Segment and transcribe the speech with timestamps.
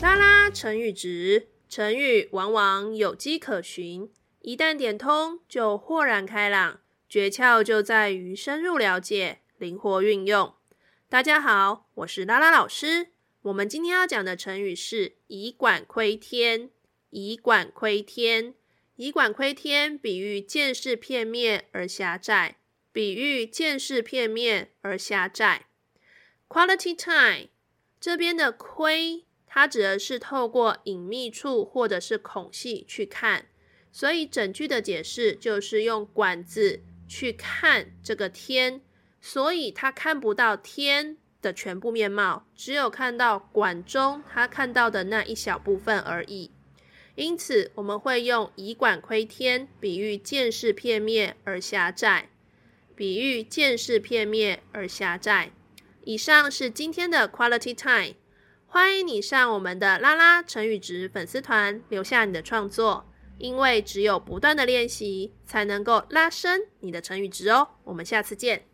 [0.00, 4.08] 拉拉成语值，成语往往有迹可循，
[4.42, 6.78] 一旦点通就豁然开朗。
[7.08, 10.54] 诀窍就在于深入了解，灵活运用。
[11.08, 13.08] 大家好，我是拉拉老师。
[13.42, 16.70] 我们今天要讲的成语是以管窥天。
[17.10, 18.54] 以管窥天，
[18.96, 22.56] 以管窥天，比喻见识片面而狭窄，
[22.92, 25.66] 比喻见识片面而狭窄。
[26.48, 27.48] Quality time，
[28.00, 33.46] 这边的窥，它指的是透过隐秘处或者是孔隙去看，
[33.92, 38.80] 所以整句的解释就是用管子去看这个天，
[39.20, 46.52] 所以他看不到天的全部面貌，只有看到管中他看到的那一小部分而已。
[47.16, 52.28] 因此，我们会用以管窥天，比喻见识片面而狭窄，
[52.94, 55.50] 比喻见识片面而狭窄。
[56.04, 58.14] 以上是今天的 Quality Time，
[58.66, 67.68] 欢迎你上我们的拉拉成语值粉丝团留下你的创作，因为只有不断的练习，才能够拉升你的成语值哦。
[67.84, 68.66] 我们下次见。